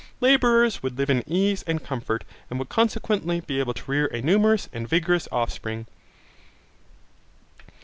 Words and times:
Labourers 0.19 0.81
would 0.81 0.97
live 0.97 1.11
in 1.11 1.21
ease 1.29 1.61
and 1.67 1.83
comfort, 1.83 2.23
and 2.49 2.57
would 2.57 2.69
consequently 2.69 3.39
be 3.39 3.59
able 3.59 3.75
to 3.75 3.91
rear 3.91 4.07
a 4.07 4.19
numerous 4.19 4.67
and 4.73 4.87
vigorous 4.89 5.27
offspring. 5.31 5.85